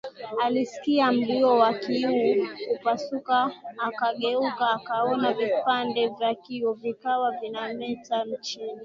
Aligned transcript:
Alisikia 0.43 1.11
mlio 1.11 1.47
wa 1.57 1.73
kioo 1.73 2.47
kupasuka 2.69 3.51
akageuka 3.77 4.69
akaona 4.69 5.33
vipande 5.33 6.07
vya 6.07 6.35
kioo 6.35 6.73
vikiwa 6.73 7.31
vinameta 7.41 8.25
chini 8.41 8.79